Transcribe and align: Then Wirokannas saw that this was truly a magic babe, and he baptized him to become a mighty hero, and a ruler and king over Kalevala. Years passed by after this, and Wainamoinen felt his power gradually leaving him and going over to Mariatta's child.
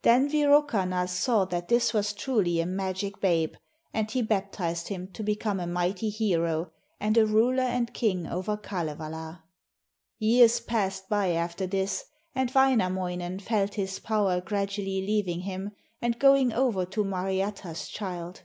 Then 0.00 0.30
Wirokannas 0.30 1.10
saw 1.10 1.44
that 1.44 1.68
this 1.68 1.92
was 1.92 2.14
truly 2.14 2.60
a 2.60 2.64
magic 2.64 3.20
babe, 3.20 3.52
and 3.92 4.10
he 4.10 4.22
baptized 4.22 4.88
him 4.88 5.08
to 5.12 5.22
become 5.22 5.60
a 5.60 5.66
mighty 5.66 6.08
hero, 6.08 6.72
and 6.98 7.14
a 7.18 7.26
ruler 7.26 7.62
and 7.62 7.92
king 7.92 8.26
over 8.26 8.56
Kalevala. 8.56 9.42
Years 10.18 10.60
passed 10.60 11.10
by 11.10 11.32
after 11.32 11.66
this, 11.66 12.06
and 12.34 12.50
Wainamoinen 12.54 13.38
felt 13.38 13.74
his 13.74 13.98
power 13.98 14.40
gradually 14.40 15.02
leaving 15.06 15.40
him 15.40 15.72
and 16.00 16.18
going 16.18 16.54
over 16.54 16.86
to 16.86 17.04
Mariatta's 17.04 17.88
child. 17.88 18.44